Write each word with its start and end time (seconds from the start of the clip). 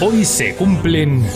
Hoy 0.00 0.24
se 0.24 0.54
cumplen... 0.54 1.26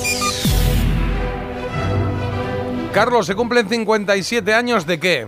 Carlos, 2.92 3.26
¿se 3.26 3.34
cumplen 3.34 3.68
57 3.68 4.54
años 4.54 4.86
de 4.86 5.00
qué? 5.00 5.26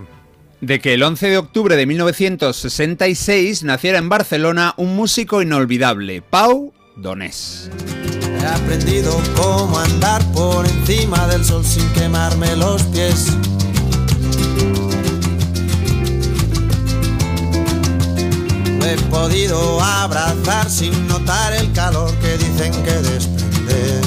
De 0.60 0.80
que 0.80 0.94
el 0.94 1.02
11 1.02 1.30
de 1.30 1.38
octubre 1.38 1.74
de 1.74 1.84
1966 1.84 3.64
naciera 3.64 3.98
en 3.98 4.08
Barcelona 4.08 4.74
un 4.76 4.94
músico 4.94 5.42
inolvidable, 5.42 6.22
Pau 6.22 6.72
Donés. 6.94 7.72
He 8.40 8.46
aprendido 8.46 9.20
cómo 9.34 9.80
andar 9.80 10.22
por 10.32 10.64
encima 10.68 11.26
del 11.26 11.44
sol 11.44 11.64
sin 11.64 11.88
quemarme 11.92 12.54
los 12.54 12.84
pies. 12.84 13.36
He 18.86 18.96
podido 19.10 19.80
abrazar 19.80 20.68
sin 20.70 21.08
notar 21.08 21.54
el 21.54 21.72
calor 21.72 22.12
que 22.18 22.36
dicen 22.36 22.72
que 22.84 22.92
desprende. 22.92 24.00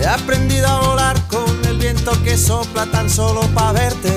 He 0.00 0.06
aprendido 0.06 0.66
a 0.68 0.80
volar 0.88 1.20
con 1.26 1.44
el 1.66 1.78
viento 1.78 2.12
que 2.22 2.36
sopla 2.36 2.86
tan 2.86 3.10
solo 3.10 3.40
para 3.54 3.72
verte. 3.72 4.12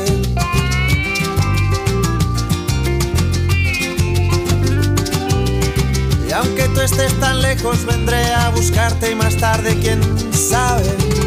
Y 6.28 6.32
aunque 6.34 6.68
tú 6.70 6.82
estés 6.82 7.20
tan 7.20 7.42
lejos, 7.42 7.84
vendré 7.86 8.34
a 8.34 8.50
buscarte 8.50 9.12
y 9.12 9.16
más 9.16 9.36
tarde, 9.38 9.76
quién 9.82 10.02
sabe. 10.32 11.27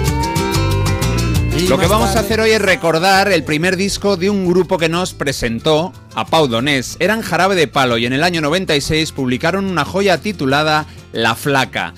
Lo 1.68 1.78
que 1.78 1.86
vamos 1.86 2.16
a 2.16 2.20
hacer 2.20 2.40
hoy 2.40 2.50
es 2.50 2.62
recordar 2.62 3.30
el 3.30 3.44
primer 3.44 3.76
disco 3.76 4.16
de 4.16 4.30
un 4.30 4.46
grupo 4.46 4.78
que 4.78 4.88
nos 4.88 5.14
presentó 5.14 5.92
a 6.14 6.24
Pau 6.26 6.46
Donés. 6.46 6.96
Eran 7.00 7.22
Jarabe 7.22 7.54
de 7.54 7.68
Palo 7.68 7.98
y 7.98 8.06
en 8.06 8.12
el 8.12 8.22
año 8.22 8.40
96 8.40 9.12
publicaron 9.12 9.64
una 9.64 9.84
joya 9.84 10.18
titulada 10.18 10.86
La 11.12 11.34
Flaca. 11.34 11.94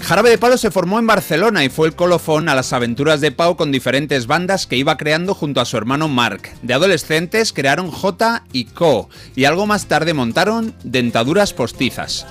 Jarabe 0.00 0.30
de 0.30 0.38
Palo 0.38 0.58
se 0.58 0.70
formó 0.70 0.98
en 0.98 1.06
Barcelona 1.06 1.64
y 1.64 1.68
fue 1.68 1.88
el 1.88 1.94
colofón 1.94 2.48
a 2.48 2.54
las 2.54 2.72
aventuras 2.72 3.20
de 3.20 3.32
Pau 3.32 3.56
con 3.56 3.72
diferentes 3.72 4.26
bandas 4.26 4.66
que 4.66 4.76
iba 4.76 4.96
creando 4.96 5.34
junto 5.34 5.60
a 5.60 5.64
su 5.64 5.76
hermano 5.76 6.08
Mark. 6.08 6.50
De 6.62 6.74
adolescentes 6.74 7.52
crearon 7.52 7.90
J 7.90 8.44
y 8.52 8.66
Co. 8.66 9.08
y 9.34 9.44
algo 9.46 9.66
más 9.66 9.86
tarde 9.86 10.14
montaron 10.14 10.74
Dentaduras 10.84 11.52
Postizas. 11.54 12.26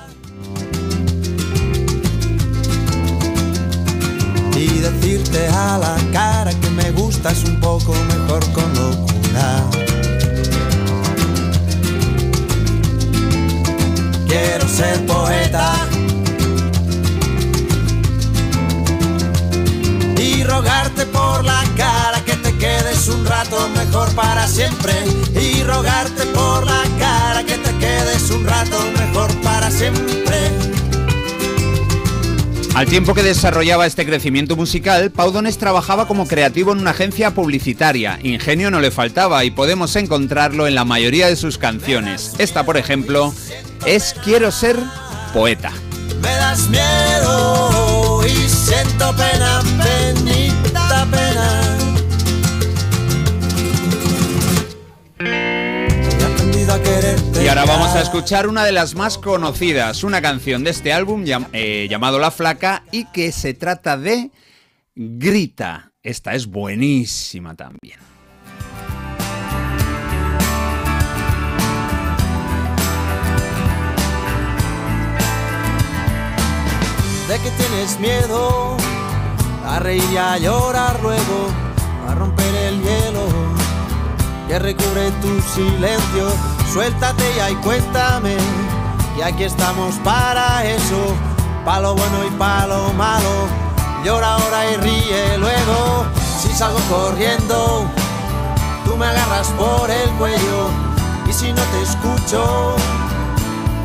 Decirte 5.06 5.48
a 5.50 5.78
la 5.78 5.95
cara 6.11 6.52
que 6.59 6.70
me 6.72 6.89
gustas 6.89 7.44
un 7.44 7.59
poco 7.59 7.94
mejor 7.94 8.34
Al 32.76 32.88
tiempo 32.88 33.14
que 33.14 33.23
desarrollaba 33.23 33.86
este 33.86 34.06
crecimiento 34.06 34.58
musical, 34.58 35.09
Pau 35.09 35.31
Donés 35.31 35.58
trabajaba 35.58 36.09
como 36.09 36.28
creativo 36.28 36.73
en 36.73 36.80
una 36.80 36.92
agencia 36.92 37.32
publicitaria. 37.32 38.20
Ingenio 38.22 38.70
no 38.70 38.82
le 38.82 38.92
faltaba 38.92 39.45
y 39.45 39.52
podemos 39.52 39.95
encontrarlo 39.95 40.67
en 40.67 40.76
la 40.76 40.84
mayoría 40.84 41.28
de 41.28 41.38
sus 41.38 41.58
canciones. 41.58 42.33
Esta, 42.38 42.66
por 42.66 42.76
ejemplo, 42.76 43.33
es 43.86 44.14
Quiero 44.26 44.52
ser 44.52 44.76
poeta. 45.33 45.72
Me 46.22 46.27
das 46.27 46.67
miedo 46.67 48.22
y 48.27 48.49
siento 48.49 49.16
pena, 49.16 49.61
ahora 57.58 57.73
vamos 57.73 57.95
a 57.95 58.02
escuchar 58.02 58.48
una 58.48 58.66
de 58.66 58.73
las 58.73 58.95
más 58.95 59.17
conocidas, 59.17 60.04
una 60.04 60.21
canción 60.21 60.66
de 60.66 60.71
este 60.71 60.92
álbum 60.92 61.23
eh, 61.54 61.88
llamado 61.89 62.20
La 62.20 62.30
Flaca 62.30 62.83
y 62.92 63.05
que 63.05 63.32
se 63.32 63.54
trata 63.54 63.98
de 63.98 64.32
Grita. 64.93 65.93
Esta 66.04 66.33
es 66.33 66.48
buenísima 66.48 67.55
también. 67.55 67.99
De 77.30 77.39
que 77.39 77.52
tienes 77.52 77.99
miedo 78.02 78.76
a 79.66 79.80
reír 79.80 80.04
y 80.11 80.17
a 80.17 80.37
llorar 80.39 81.02
luego, 81.02 81.48
a 82.10 82.16
romper 82.16 82.54
el 82.54 82.82
hielo 82.82 83.27
que 84.49 84.60
recubre 84.60 85.10
tu 85.22 85.42
silencio 85.42 86.55
Suéltate 86.75 87.23
ya 87.37 87.49
y 87.52 87.55
cuéntame, 87.55 88.36
y 89.17 89.21
aquí 89.21 89.45
estamos 89.45 89.95
para 90.03 90.65
eso, 90.65 91.15
palo 91.63 91.95
bueno 91.95 92.25
y 92.27 92.31
palo 92.31 92.91
malo. 92.97 93.47
Llora 94.03 94.33
ahora 94.33 94.69
y 94.69 94.75
ríe 94.75 95.37
luego, 95.37 96.05
si 96.37 96.49
salgo 96.49 96.77
corriendo, 96.89 97.86
tú 98.83 98.97
me 98.97 99.05
agarras 99.05 99.47
por 99.52 99.89
el 99.89 100.09
cuello, 100.17 100.69
y 101.25 101.31
si 101.31 101.53
no 101.53 101.61
te 101.61 101.81
escucho, 101.81 102.75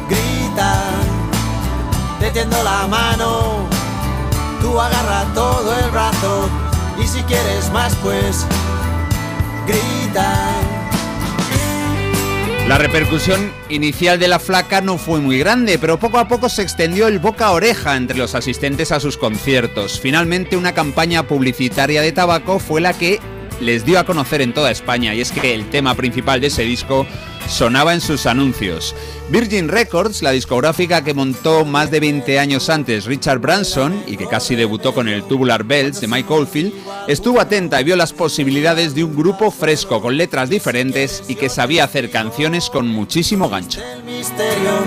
grita, 0.08 0.74
te 2.18 2.32
tiendo 2.32 2.60
la 2.64 2.88
mano, 2.88 3.68
tú 4.60 4.80
agarra 4.80 5.26
todo 5.32 5.78
el 5.78 5.90
brazo, 5.92 6.48
y 6.98 7.06
si 7.06 7.22
quieres 7.22 7.70
más 7.70 7.94
pues, 8.02 8.44
grita. 9.64 10.34
La 12.70 12.78
repercusión 12.78 13.50
inicial 13.69 14.20
de 14.20 14.28
la 14.28 14.38
flaca 14.38 14.81
no 14.81 14.97
fue 14.97 15.19
muy 15.19 15.41
grande, 15.41 15.76
pero 15.76 15.98
poco 15.98 16.20
a 16.20 16.28
poco 16.28 16.48
se 16.48 16.62
extendió 16.62 17.08
el 17.08 17.19
boca 17.19 17.47
a 17.47 17.50
oreja 17.50 17.97
entre 17.97 18.16
los 18.16 18.36
asistentes 18.36 18.92
a 18.92 19.00
sus 19.00 19.16
conciertos. 19.16 19.98
Finalmente 19.98 20.56
una 20.56 20.72
campaña 20.72 21.25
publicitaria 21.25 22.00
de 22.00 22.12
tabaco 22.12 22.60
fue 22.60 22.81
la 22.81 22.92
que 22.92 23.19
les 23.60 23.84
dio 23.84 23.98
a 23.98 24.04
conocer 24.04 24.41
en 24.43 24.54
toda 24.54 24.71
España 24.71 25.15
y 25.15 25.21
es 25.21 25.32
que 25.32 25.54
el 25.54 25.71
tema 25.71 25.94
principal 25.94 26.41
de 26.41 26.48
ese 26.48 26.62
disco 26.62 27.06
sonaba 27.48 27.94
en 27.94 28.00
sus 28.00 28.26
anuncios. 28.26 28.94
Virgin 29.28 29.69
Records, 29.69 30.22
la 30.22 30.31
discográfica 30.31 31.04
que 31.04 31.15
montó 31.15 31.65
más 31.65 31.91
de 31.91 32.00
20 32.00 32.38
años 32.38 32.70
antes 32.70 33.04
Richard 33.04 33.38
Branson 33.38 34.03
y 34.06 34.16
que 34.16 34.26
casi 34.26 34.56
debutó 34.56 34.94
con 34.94 35.09
el 35.09 35.25
Tubular 35.25 35.65
Bells 35.65 36.00
de 36.00 36.06
Mike 36.06 36.32
Oldfield, 36.32 36.72
estuvo 37.09 37.41
atenta 37.41 37.81
y 37.81 37.84
vio 37.84 37.97
las 37.97 38.12
posibilidades 38.12 38.94
de 38.94 39.04
un 39.04 39.15
grupo 39.15 39.50
fresco 39.50 40.00
con 40.00 40.16
letras 40.16 40.49
diferentes 40.49 41.25
y 41.28 41.34
que 41.34 41.49
sabía 41.49 41.84
hacer 41.84 42.10
canciones 42.10 42.70
con 42.70 42.88
muchísimo 42.88 43.49
gancho. 43.49 43.81
Misterio, 44.04 44.78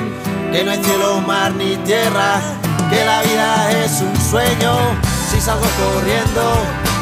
que 0.52 0.64
no 0.64 0.72
hay 0.72 0.84
cielo, 0.84 1.22
mar 1.22 1.54
ni 1.56 1.76
tierra, 1.78 2.42
que 2.90 3.06
la 3.06 3.22
vida 3.24 3.86
es 3.86 4.02
un 4.02 4.16
sueño. 4.30 4.78
Si 5.32 5.42
salgo 5.42 5.66
corriendo, 5.78 6.93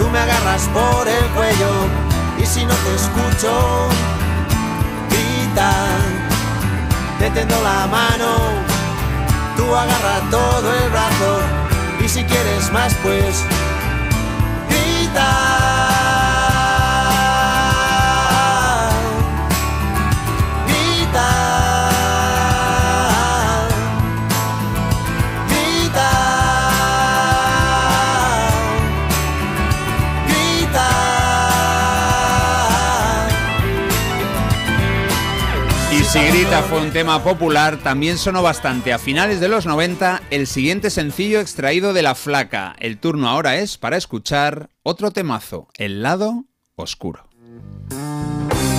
tú 0.00 0.08
me 0.08 0.18
agarras 0.18 0.62
por 0.72 1.06
el 1.06 1.24
cuello 1.36 1.72
y 2.38 2.46
si 2.46 2.64
no 2.64 2.74
te 2.74 2.94
escucho, 2.94 3.88
te 7.18 7.30
tendo 7.30 7.54
la 7.62 7.86
mano, 7.86 8.30
tú 9.54 9.64
agarra 9.76 10.20
todo 10.30 10.72
el 10.74 10.90
brazo 10.90 11.40
y 12.02 12.08
si 12.08 12.24
quieres 12.24 12.72
más 12.72 12.94
pues 13.02 13.44
Si 36.50 36.56
Grita 36.56 36.68
fue 36.68 36.80
un 36.80 36.90
tema 36.90 37.22
popular, 37.22 37.76
también 37.76 38.18
sonó 38.18 38.42
bastante 38.42 38.92
a 38.92 38.98
finales 38.98 39.38
de 39.38 39.46
los 39.46 39.66
90 39.66 40.20
el 40.30 40.48
siguiente 40.48 40.90
sencillo 40.90 41.38
extraído 41.38 41.92
de 41.92 42.02
La 42.02 42.16
Flaca. 42.16 42.74
El 42.80 42.98
turno 42.98 43.28
ahora 43.28 43.58
es 43.58 43.78
para 43.78 43.96
escuchar 43.96 44.68
otro 44.82 45.12
temazo, 45.12 45.68
El 45.78 46.02
lado 46.02 46.46
oscuro. 46.74 47.28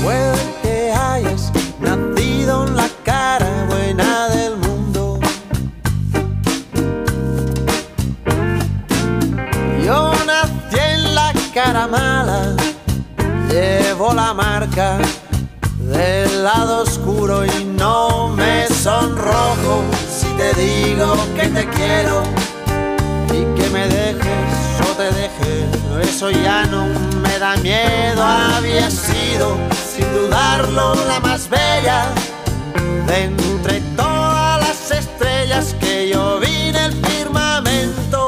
Puede 0.03 0.38
que 0.62 0.91
hayas 0.91 1.53
nacido 1.79 2.68
en 2.68 2.75
la 2.75 2.89
cara 3.06 3.65
buena 3.69 4.27
del 4.27 4.57
mundo. 4.57 5.18
Yo 9.85 10.12
nací 10.25 10.77
en 10.77 11.15
la 11.15 11.33
cara 11.53 11.88
mala, 11.88 12.53
llevo 13.50 14.13
la 14.13 14.33
marca 14.33 15.00
lado 16.44 16.84
oscuro 16.84 17.46
y 17.46 17.64
no 17.66 18.30
me 18.30 18.68
sonrojo 18.68 19.84
si 20.10 20.28
te 20.38 20.54
digo 20.60 21.16
que 21.36 21.48
te 21.48 21.70
quiero 21.70 22.24
y 23.28 23.60
que 23.60 23.70
me 23.70 23.88
dejes 23.88 24.82
o 24.90 24.96
te 24.96 25.12
deje. 25.12 26.02
Eso 26.02 26.32
ya 26.32 26.66
no 26.66 26.86
me 27.22 27.38
da 27.38 27.56
miedo, 27.58 28.24
había 28.24 28.90
sido 28.90 29.58
sin 29.94 30.12
dudarlo 30.14 30.96
la 31.06 31.20
más 31.20 31.48
bella 31.50 32.06
de 33.08 33.24
entre 33.26 33.82
todas 33.96 34.60
las 34.60 34.92
estrellas 34.92 35.76
que 35.80 36.10
yo 36.10 36.40
vi 36.40 36.70
en 36.70 36.76
el 36.76 36.94
firmamento. 37.06 38.28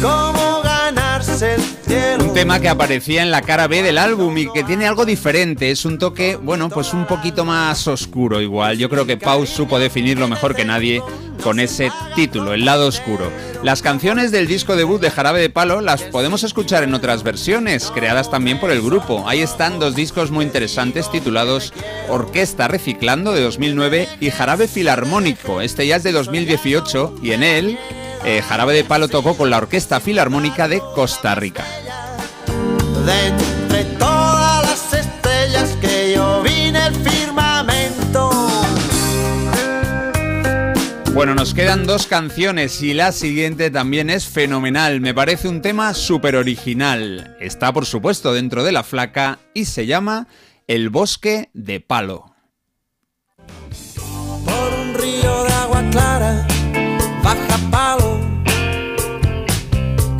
¿Cómo 0.00 0.62
ganarse 0.62 1.56
el? 1.56 1.77
Un 2.20 2.34
tema 2.34 2.60
que 2.60 2.68
aparecía 2.68 3.22
en 3.22 3.30
la 3.30 3.40
cara 3.40 3.66
B 3.66 3.82
del 3.82 3.96
álbum 3.96 4.36
y 4.36 4.52
que 4.52 4.62
tiene 4.62 4.86
algo 4.86 5.06
diferente. 5.06 5.70
Es 5.70 5.86
un 5.86 5.98
toque, 5.98 6.36
bueno, 6.36 6.68
pues 6.68 6.92
un 6.92 7.06
poquito 7.06 7.46
más 7.46 7.88
oscuro 7.88 8.42
igual. 8.42 8.76
Yo 8.76 8.90
creo 8.90 9.06
que 9.06 9.16
Pau 9.16 9.46
supo 9.46 9.78
definirlo 9.78 10.28
mejor 10.28 10.54
que 10.54 10.66
nadie 10.66 11.02
con 11.42 11.60
ese 11.60 11.90
título, 12.14 12.52
El 12.52 12.66
lado 12.66 12.86
oscuro. 12.86 13.30
Las 13.62 13.80
canciones 13.80 14.30
del 14.30 14.46
disco 14.46 14.76
debut 14.76 15.00
de 15.00 15.10
Jarabe 15.10 15.40
de 15.40 15.50
Palo 15.50 15.80
las 15.80 16.02
podemos 16.02 16.44
escuchar 16.44 16.82
en 16.82 16.94
otras 16.94 17.22
versiones, 17.22 17.90
creadas 17.94 18.30
también 18.30 18.60
por 18.60 18.70
el 18.70 18.82
grupo. 18.82 19.26
Ahí 19.26 19.40
están 19.40 19.78
dos 19.78 19.94
discos 19.94 20.30
muy 20.30 20.44
interesantes 20.44 21.10
titulados 21.10 21.72
Orquesta 22.08 22.68
Reciclando 22.68 23.32
de 23.32 23.40
2009 23.40 24.08
y 24.20 24.30
Jarabe 24.30 24.68
Filarmónico, 24.68 25.60
este 25.60 25.86
ya 25.86 25.96
es 25.96 26.02
de 26.02 26.12
2018 26.12 27.14
y 27.22 27.32
en 27.32 27.42
él 27.42 27.78
eh, 28.24 28.42
Jarabe 28.42 28.74
de 28.74 28.84
Palo 28.84 29.08
tocó 29.08 29.36
con 29.36 29.50
la 29.50 29.58
Orquesta 29.58 30.00
Filarmónica 30.00 30.68
de 30.68 30.80
Costa 30.94 31.34
Rica. 31.34 31.64
De 33.04 33.26
entre 33.28 33.84
todas 33.96 34.62
las 34.62 34.92
estrellas 34.92 35.76
que 35.80 36.14
yo 36.14 36.42
vi 36.42 36.62
en 36.62 36.76
el 36.76 36.94
firmamento. 36.94 38.48
Bueno, 41.18 41.34
nos 41.34 41.52
quedan 41.52 41.84
dos 41.84 42.06
canciones 42.06 42.80
y 42.80 42.94
la 42.94 43.10
siguiente 43.10 43.72
también 43.72 44.08
es 44.08 44.28
fenomenal. 44.28 45.00
Me 45.00 45.12
parece 45.12 45.48
un 45.48 45.62
tema 45.62 45.92
súper 45.92 46.36
original. 46.36 47.36
Está, 47.40 47.72
por 47.72 47.86
supuesto, 47.86 48.32
dentro 48.32 48.62
de 48.62 48.70
la 48.70 48.84
flaca 48.84 49.40
y 49.52 49.64
se 49.64 49.86
llama 49.86 50.28
El 50.68 50.90
bosque 50.90 51.50
de 51.54 51.80
palo. 51.80 52.36
Por 54.44 54.74
un 54.74 54.94
río 54.94 55.42
de 55.42 55.52
agua 55.54 55.82
clara, 55.90 56.46
baja 57.20 57.58
palo, 57.68 57.97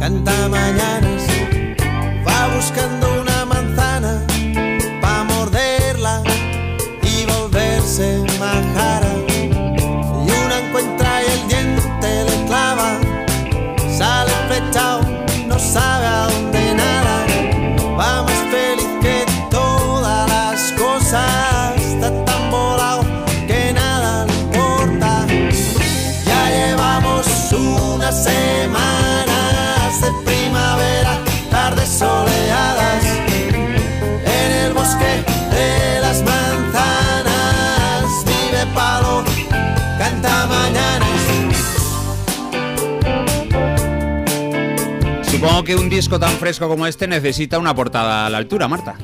canta 0.08 0.48
mañanas, 0.48 1.07
Supongo 45.38 45.62
que 45.62 45.76
un 45.76 45.88
disco 45.88 46.18
tan 46.18 46.30
fresco 46.32 46.66
como 46.66 46.84
este 46.88 47.06
necesita 47.06 47.60
una 47.60 47.72
portada 47.72 48.26
a 48.26 48.30
la 48.30 48.38
altura, 48.38 48.66
Marta. 48.66 48.96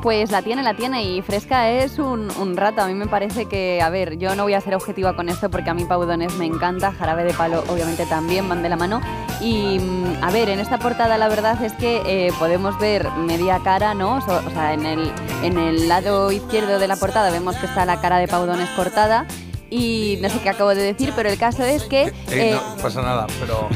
Pues 0.00 0.30
la 0.30 0.40
tiene, 0.40 0.62
la 0.62 0.74
tiene 0.74 1.02
y 1.02 1.20
fresca 1.20 1.68
es 1.68 1.98
un, 1.98 2.30
un 2.38 2.56
rato. 2.56 2.80
A 2.80 2.86
mí 2.86 2.94
me 2.94 3.08
parece 3.08 3.46
que, 3.46 3.82
a 3.82 3.90
ver, 3.90 4.18
yo 4.18 4.36
no 4.36 4.44
voy 4.44 4.54
a 4.54 4.60
ser 4.60 4.76
objetiva 4.76 5.16
con 5.16 5.28
esto 5.28 5.50
porque 5.50 5.68
a 5.70 5.74
mí 5.74 5.84
Paudones 5.84 6.34
me 6.34 6.46
encanta, 6.46 6.92
Jarabe 6.92 7.24
de 7.24 7.32
Palo 7.34 7.64
obviamente 7.68 8.06
también, 8.06 8.48
van 8.48 8.62
de 8.62 8.68
la 8.68 8.76
mano. 8.76 9.00
Y 9.40 9.80
mm, 9.80 10.22
a 10.22 10.30
ver, 10.30 10.48
en 10.48 10.60
esta 10.60 10.78
portada 10.78 11.18
la 11.18 11.28
verdad 11.28 11.60
es 11.64 11.72
que 11.72 12.02
eh, 12.06 12.32
podemos 12.38 12.78
ver 12.78 13.10
media 13.10 13.58
cara, 13.64 13.94
¿no? 13.94 14.20
So- 14.20 14.42
o 14.46 14.50
sea, 14.50 14.74
en 14.74 14.86
el, 14.86 15.10
en 15.42 15.58
el 15.58 15.88
lado 15.88 16.30
izquierdo 16.30 16.78
de 16.78 16.86
la 16.86 16.94
portada 16.94 17.30
vemos 17.32 17.56
que 17.56 17.66
está 17.66 17.84
la 17.84 18.00
cara 18.00 18.18
de 18.18 18.28
Paudones 18.28 18.68
cortada. 18.70 19.26
Y 19.70 20.18
no 20.20 20.28
sé 20.28 20.38
qué 20.40 20.50
acabo 20.50 20.70
de 20.74 20.82
decir, 20.82 21.12
pero 21.16 21.30
el 21.30 21.38
caso 21.38 21.64
es 21.64 21.82
que... 21.84 22.02
Eh, 22.02 22.12
eh, 22.28 22.58
no 22.76 22.82
pasa 22.82 23.00
nada, 23.02 23.26
pero 23.40 23.68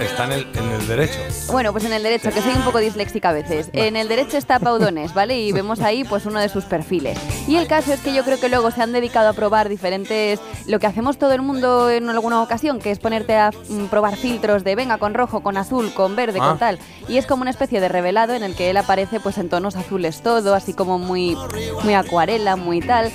está 0.00 0.24
en 0.24 0.32
el, 0.32 0.46
en 0.54 0.70
el 0.70 0.86
derecho. 0.86 1.18
Bueno, 1.50 1.72
pues 1.72 1.84
en 1.84 1.92
el 1.92 2.02
derecho, 2.02 2.30
que 2.30 2.40
soy 2.42 2.52
un 2.54 2.62
poco 2.62 2.78
disléxica 2.78 3.30
a 3.30 3.32
veces. 3.32 3.70
En 3.72 3.96
el 3.96 4.08
derecho 4.08 4.36
está 4.36 4.58
Paudones, 4.58 5.14
¿vale? 5.14 5.38
Y 5.38 5.52
vemos 5.52 5.80
ahí 5.80 6.04
pues 6.04 6.26
uno 6.26 6.40
de 6.40 6.48
sus 6.48 6.64
perfiles. 6.64 7.18
Y 7.46 7.56
el 7.56 7.66
caso 7.66 7.92
es 7.92 8.00
que 8.00 8.12
yo 8.14 8.24
creo 8.24 8.40
que 8.40 8.48
luego 8.48 8.70
se 8.70 8.82
han 8.82 8.92
dedicado 8.92 9.28
a 9.28 9.32
probar 9.32 9.68
diferentes, 9.68 10.40
lo 10.66 10.78
que 10.78 10.86
hacemos 10.86 11.18
todo 11.18 11.32
el 11.32 11.42
mundo 11.42 11.90
en 11.90 12.08
alguna 12.10 12.42
ocasión, 12.42 12.78
que 12.78 12.90
es 12.90 12.98
ponerte 12.98 13.36
a 13.36 13.50
mm, 13.68 13.86
probar 13.86 14.16
filtros 14.16 14.64
de 14.64 14.74
venga 14.74 14.98
con 14.98 15.14
rojo, 15.14 15.42
con 15.42 15.56
azul, 15.56 15.92
con 15.94 16.16
verde, 16.16 16.38
Ah. 16.40 16.48
con 16.48 16.58
tal. 16.58 16.78
Y 17.08 17.16
es 17.18 17.26
como 17.26 17.42
una 17.42 17.50
especie 17.50 17.80
de 17.80 17.88
revelado 17.88 18.34
en 18.34 18.42
el 18.42 18.54
que 18.54 18.70
él 18.70 18.76
aparece 18.76 19.20
pues 19.20 19.38
en 19.38 19.48
tonos 19.48 19.76
azules 19.76 20.20
todo, 20.22 20.54
así 20.54 20.72
como 20.74 20.98
muy, 20.98 21.36
muy 21.82 21.94
acuarela, 21.94 22.56
muy 22.56 22.80
tal. 22.80 23.12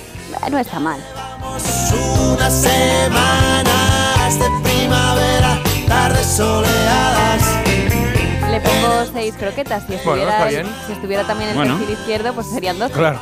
No 0.50 0.58
está 0.58 0.78
mal. 0.80 1.00
Unas 2.32 2.52
semanas 2.62 4.38
de 4.38 4.46
primavera, 4.62 5.39
tardes 5.90 6.26
soleadas. 6.26 7.42
Le 8.50 8.60
pongo 8.60 9.04
seis 9.12 9.34
croquetas. 9.38 9.82
Si 9.86 9.96
Bueno, 10.04 10.22
estuviera, 10.22 10.32
está 10.32 10.44
bien. 10.48 10.66
si 10.86 10.92
estuviera 10.92 11.26
también 11.26 11.50
el 11.50 11.56
Bueno. 11.56 11.76
perfil 11.78 11.96
izquierdo, 11.98 12.32
pues 12.32 12.46
serían 12.48 12.78
dos. 12.78 12.90
Claro. 12.92 13.18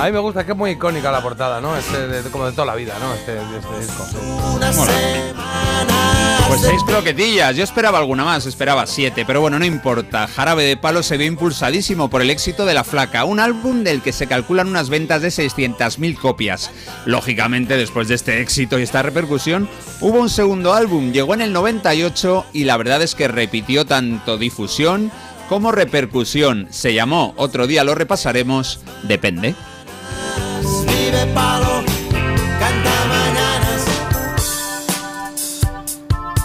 A 0.00 0.04
mí 0.06 0.12
me 0.12 0.18
gusta, 0.20 0.44
que 0.46 0.52
es 0.52 0.56
muy 0.58 0.70
icónica 0.72 1.10
la 1.12 1.20
portada, 1.22 1.60
¿no? 1.60 1.76
Este, 1.76 2.06
de- 2.08 2.30
como 2.30 2.46
de 2.46 2.52
toda 2.52 2.66
la 2.66 2.74
vida, 2.74 2.94
¿no? 3.00 3.12
Este, 3.14 3.32
de 3.34 3.58
este 3.58 3.78
disco. 3.80 4.06
Mola. 4.52 4.72
semanas 4.72 6.23
Pues 6.54 6.62
de 6.62 6.68
seis 6.68 6.84
croquetillas, 6.84 7.56
yo 7.56 7.64
esperaba 7.64 7.98
alguna 7.98 8.24
más, 8.24 8.46
esperaba 8.46 8.86
siete, 8.86 9.24
pero 9.26 9.40
bueno, 9.40 9.58
no 9.58 9.64
importa. 9.64 10.28
Jarabe 10.28 10.62
de 10.62 10.76
Palo 10.76 11.02
se 11.02 11.16
ve 11.16 11.24
impulsadísimo 11.24 12.08
por 12.08 12.22
el 12.22 12.30
éxito 12.30 12.64
de 12.64 12.74
La 12.74 12.84
Flaca, 12.84 13.24
un 13.24 13.40
álbum 13.40 13.82
del 13.82 14.02
que 14.02 14.12
se 14.12 14.28
calculan 14.28 14.68
unas 14.68 14.88
ventas 14.88 15.20
de 15.20 15.30
600.000 15.30 16.16
copias. 16.16 16.70
Lógicamente, 17.06 17.76
después 17.76 18.06
de 18.06 18.14
este 18.14 18.40
éxito 18.40 18.78
y 18.78 18.82
esta 18.82 19.02
repercusión, 19.02 19.68
hubo 20.00 20.20
un 20.20 20.30
segundo 20.30 20.74
álbum, 20.74 21.10
llegó 21.10 21.34
en 21.34 21.40
el 21.40 21.52
98 21.52 22.46
y 22.52 22.62
la 22.62 22.76
verdad 22.76 23.02
es 23.02 23.16
que 23.16 23.26
repitió 23.26 23.84
tanto 23.84 24.38
difusión 24.38 25.10
como 25.48 25.72
repercusión. 25.72 26.68
Se 26.70 26.94
llamó, 26.94 27.34
otro 27.36 27.66
día 27.66 27.82
lo 27.82 27.96
repasaremos, 27.96 28.78
Depende. 29.02 29.56
vive 30.86 31.26
palo, 31.34 31.82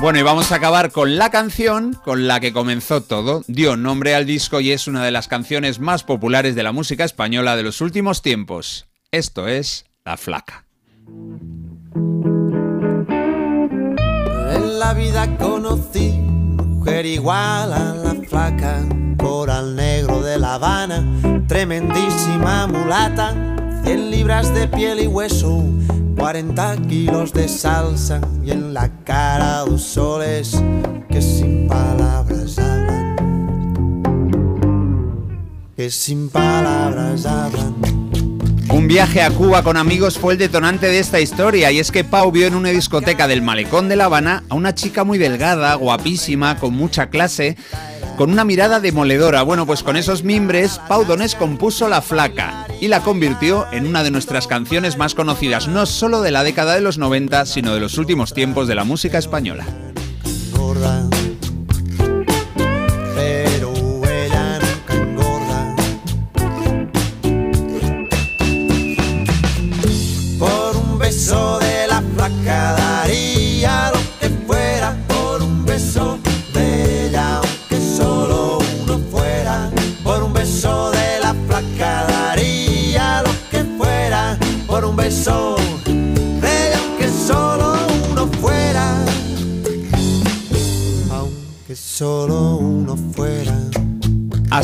Bueno, 0.01 0.17
y 0.17 0.21
vamos 0.21 0.53
a 0.53 0.55
acabar 0.55 0.93
con 0.93 1.17
la 1.17 1.29
canción 1.29 1.93
con 1.93 2.25
la 2.25 2.39
que 2.39 2.53
comenzó 2.53 3.03
todo. 3.03 3.43
Dio 3.47 3.75
nombre 3.75 4.15
al 4.15 4.25
disco 4.25 4.61
y 4.61 4.71
es 4.71 4.87
una 4.87 5.03
de 5.03 5.11
las 5.11 5.27
canciones 5.27 5.79
más 5.79 6.03
populares 6.03 6.55
de 6.55 6.63
la 6.63 6.71
música 6.71 7.03
española 7.03 7.57
de 7.57 7.63
los 7.63 7.81
últimos 7.81 8.21
tiempos. 8.21 8.87
Esto 9.11 9.49
es 9.49 9.85
La 10.05 10.15
Flaca. 10.15 10.65
En 14.55 14.79
la 14.79 14.93
vida 14.93 15.37
conocí 15.37 16.11
mujer 16.11 17.05
igual 17.05 17.73
a 17.73 17.93
la 17.93 18.15
flaca, 18.25 18.87
coral 19.17 19.75
negro 19.75 20.21
de 20.21 20.39
La 20.39 20.53
Habana, 20.53 21.03
tremendísima 21.45 22.67
mulata, 22.67 23.33
100 23.83 24.11
libras 24.11 24.53
de 24.53 24.69
piel 24.69 25.01
y 25.01 25.07
hueso, 25.07 25.61
40 26.19 26.75
kilos 26.89 27.31
de 27.31 27.47
salsa 27.47 28.19
y 28.43 28.51
en 28.51 28.73
la 28.73 28.89
cara 29.05 29.59
dos 29.59 29.81
soles 29.81 30.61
que 31.09 31.21
sin 31.21 31.65
palabras 31.65 32.59
hablan, 32.59 33.15
que 35.77 35.89
sin 35.89 36.29
palabras 36.29 37.25
hablan. 37.25 37.73
Un 38.69 38.87
viaje 38.89 39.21
a 39.21 39.31
Cuba 39.31 39.63
con 39.63 39.77
amigos 39.77 40.19
fue 40.19 40.33
el 40.33 40.39
detonante 40.39 40.87
de 40.87 40.99
esta 40.99 41.21
historia 41.21 41.71
y 41.71 41.79
es 41.79 41.89
que 41.89 42.03
Pau 42.03 42.31
vio 42.31 42.47
en 42.47 42.55
una 42.55 42.69
discoteca 42.69 43.25
del 43.29 43.41
malecón 43.41 43.87
de 43.87 43.95
La 43.95 44.05
Habana 44.05 44.43
a 44.49 44.55
una 44.55 44.75
chica 44.75 45.05
muy 45.05 45.17
delgada, 45.17 45.73
guapísima, 45.75 46.59
con 46.59 46.73
mucha 46.73 47.09
clase, 47.09 47.55
con 48.19 48.31
una 48.33 48.43
mirada 48.43 48.81
demoledora. 48.81 49.43
Bueno, 49.43 49.65
pues 49.65 49.81
con 49.81 49.95
esos 49.95 50.25
mimbres, 50.25 50.81
Pau 50.89 51.05
Donés 51.05 51.35
compuso 51.35 51.87
La 51.87 52.01
Flaca 52.01 52.67
y 52.81 52.89
la 52.89 52.99
convirtió 52.99 53.65
en 53.71 53.87
una 53.87 54.03
de 54.03 54.11
nuestras 54.11 54.45
canciones 54.45 54.97
más 54.97 55.15
conocidas, 55.15 55.69
no 55.69 55.85
solo 55.85 56.19
de 56.19 56.31
la 56.31 56.43
década 56.43 56.75
de 56.75 56.81
los 56.81 56.97
90, 56.97 57.45
sino 57.45 57.73
de 57.73 57.79
los 57.79 57.97
últimos 57.97 58.33
tiempos 58.33 58.67
de 58.67 58.75
la 58.75 58.83
música 58.83 59.19
española. 59.19 59.65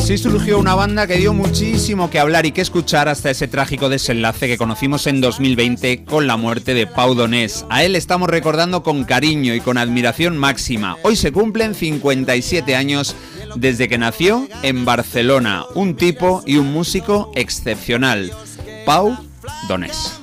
Así 0.06 0.18
surgió 0.18 0.60
una 0.60 0.76
banda 0.76 1.08
que 1.08 1.16
dio 1.16 1.34
muchísimo 1.34 2.10
que 2.10 2.20
hablar 2.20 2.46
y 2.46 2.52
que 2.52 2.60
escuchar 2.60 3.08
hasta 3.08 3.28
ese 3.28 3.48
trágico 3.48 3.88
desenlace 3.88 4.46
que 4.46 4.56
conocimos 4.56 5.08
en 5.08 5.20
2020 5.20 6.04
con 6.04 6.28
la 6.28 6.36
muerte 6.36 6.74
de 6.74 6.86
Pau 6.86 7.16
Donés. 7.16 7.66
A 7.70 7.82
él 7.82 7.96
estamos 7.96 8.30
recordando 8.30 8.84
con 8.84 9.02
cariño 9.02 9.52
y 9.52 9.60
con 9.60 9.78
admiración 9.78 10.38
máxima. 10.38 10.96
Hoy 11.02 11.16
se 11.16 11.32
cumplen 11.32 11.74
57 11.74 12.76
años 12.76 13.16
desde 13.56 13.88
que 13.88 13.98
nació 13.98 14.46
en 14.62 14.84
Barcelona, 14.84 15.64
un 15.74 15.96
tipo 15.96 16.40
y 16.46 16.58
un 16.58 16.72
músico 16.72 17.32
excepcional, 17.34 18.30
Pau 18.84 19.18
Donés. 19.66 20.20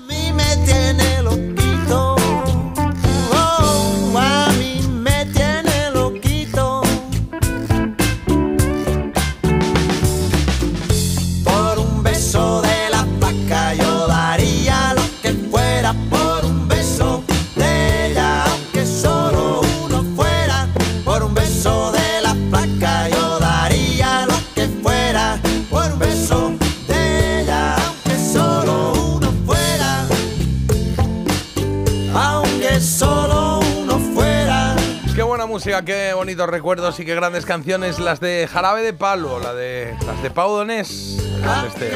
Música, 35.54 35.86
qué 35.86 36.14
bonitos 36.16 36.50
recuerdos 36.50 37.00
y 37.00 37.06
qué 37.06 37.14
grandes 37.14 37.46
canciones. 37.46 38.00
Las 38.00 38.20
de 38.20 38.50
Jarabe 38.52 38.82
de 38.82 38.92
Palo, 38.92 39.40
la 39.40 39.54
de, 39.54 39.96
las 40.08 40.24
de 40.24 40.32
Pau 40.32 40.50
Donés. 40.50 41.20
este. 41.68 41.92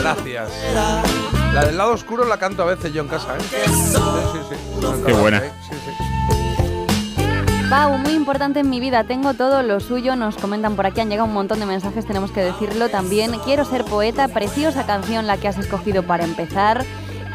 Gracias. 0.00 0.50
La 1.54 1.64
del 1.64 1.78
lado 1.78 1.92
oscuro 1.92 2.24
la 2.24 2.38
canto 2.38 2.64
a 2.64 2.66
veces 2.66 2.92
yo 2.92 3.02
en 3.02 3.08
casa, 3.08 3.36
¿eh? 3.36 3.40
Sí, 3.40 3.66
sí, 3.68 4.38
sí. 4.50 4.56
Qué 5.06 5.12
buena. 5.12 5.38
¿eh? 5.38 5.52
Sí, 5.62 5.76
sí. 5.86 5.92
Pau, 7.70 7.96
muy 7.98 8.14
importante 8.14 8.58
en 8.58 8.68
mi 8.68 8.80
vida, 8.80 9.04
tengo 9.04 9.34
todo 9.34 9.62
lo 9.62 9.78
suyo, 9.78 10.16
nos 10.16 10.36
comentan 10.36 10.74
por 10.74 10.86
aquí, 10.86 11.00
han 11.00 11.08
llegado 11.08 11.28
un 11.28 11.34
montón 11.34 11.60
de 11.60 11.66
mensajes, 11.66 12.04
tenemos 12.04 12.32
que 12.32 12.40
decirlo 12.40 12.88
también. 12.88 13.30
Quiero 13.44 13.64
ser 13.64 13.84
poeta, 13.84 14.26
preciosa 14.26 14.86
canción 14.86 15.28
la 15.28 15.36
que 15.36 15.46
has 15.46 15.56
escogido 15.56 16.02
para 16.02 16.24
empezar. 16.24 16.84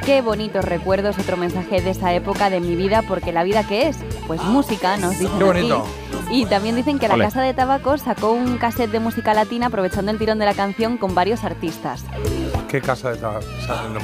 Qué 0.06 0.22
bonitos 0.22 0.64
recuerdos, 0.64 1.18
otro 1.18 1.36
mensaje 1.36 1.82
de 1.82 1.90
esa 1.90 2.14
época 2.14 2.52
de 2.52 2.60
mi 2.60 2.76
vida, 2.76 3.02
porque 3.08 3.32
la 3.32 3.44
vida 3.44 3.66
que 3.68 3.88
es, 3.88 3.98
pues 4.28 4.40
música, 4.44 4.98
nos 4.98 5.18
dicen 5.18 5.36
Qué 5.40 5.44
bonito. 5.44 5.84
aquí. 6.28 6.42
Y 6.42 6.46
también 6.46 6.76
dicen 6.76 7.00
que 7.00 7.08
la 7.08 7.16
Ole. 7.16 7.24
Casa 7.24 7.42
de 7.42 7.56
Tabaco 7.56 7.98
sacó 7.98 8.32
un 8.32 8.58
cassette 8.58 8.92
de 8.92 9.00
música 9.00 9.34
latina 9.34 9.68
aprovechando 9.68 10.12
el 10.12 10.20
tirón 10.20 10.38
de 10.38 10.46
la 10.46 10.54
canción 10.54 10.98
con 10.98 11.16
varios 11.16 11.44
artistas. 11.44 12.04
¿Qué 12.68 12.82
casa 12.82 13.12
de 13.12 13.18
tabaco? 13.18 13.46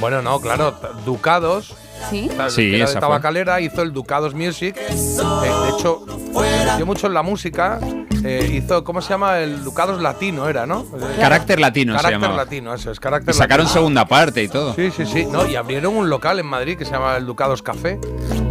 Bueno, 0.00 0.22
no, 0.22 0.40
claro, 0.40 0.74
Ducados. 1.04 1.76
¿Sí? 2.10 2.30
la- 2.36 2.50
Sí, 2.50 2.74
esa 2.74 2.86
de 2.86 2.92
fue. 2.92 3.00
tabacalera, 3.00 3.60
hizo 3.60 3.82
el 3.82 3.92
Ducados 3.92 4.34
Music. 4.34 4.76
Eh, 4.76 4.92
de 4.94 5.68
hecho, 5.78 6.04
se 6.06 6.66
metió 6.66 6.86
mucho 6.86 7.06
en 7.06 7.14
la 7.14 7.22
música. 7.22 7.78
eh, 8.24 8.48
hizo, 8.62 8.84
¿cómo 8.84 9.00
se 9.02 9.08
llama? 9.08 9.40
El 9.40 9.64
Ducados 9.64 10.00
Latino 10.00 10.48
era, 10.48 10.64
¿no? 10.64 10.82
Eh, 10.82 11.16
Carácter 11.18 11.58
latino 11.58 11.92
se 11.94 11.96
Carácter 11.96 12.20
llamaba. 12.20 12.44
latino, 12.44 12.72
eso 12.72 12.92
es, 12.92 13.00
carácter 13.00 13.34
Y 13.34 13.38
sacaron 13.38 13.64
latino. 13.64 13.80
segunda 13.80 14.04
parte 14.06 14.42
y 14.44 14.48
todo. 14.48 14.74
Sí, 14.74 14.92
sí, 14.96 15.04
sí. 15.06 15.24
No, 15.26 15.44
y 15.46 15.56
abrieron 15.56 15.96
un 15.96 16.08
local 16.08 16.38
en 16.38 16.46
Madrid 16.46 16.78
que 16.78 16.84
se 16.84 16.92
llama 16.92 17.16
el 17.16 17.26
Ducados 17.26 17.62
Café. 17.62 17.98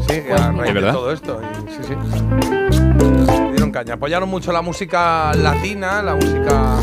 Sí, 0.10 0.22
Pues 0.28 0.42
a 0.42 0.52
raíz 0.52 0.74
¿De 0.74 0.82
todo 0.92 1.12
esto. 1.14 1.40
y 1.68 1.72
sí, 1.72 1.78
sí. 1.88 1.94
Dieron 3.52 3.72
caña. 3.72 3.94
Apoyaron 3.94 4.28
mucho 4.28 4.52
la 4.52 4.62
música 4.62 5.34
latina, 5.36 6.02
la 6.02 6.16
música. 6.16 6.76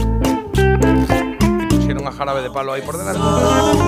Y 0.55 1.67
pusieron 1.67 2.07
a 2.07 2.13
jarabe 2.13 2.41
de 2.43 2.51
palo 2.51 2.73
ahí 2.73 2.81
por 2.81 2.97
delante. 2.97 3.21